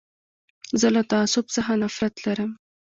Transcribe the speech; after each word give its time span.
زه 0.79 0.87
له 0.95 1.01
تعصب 1.11 1.45
څخه 1.55 1.71
نفرت 1.83 2.15
لرم. 2.25 2.51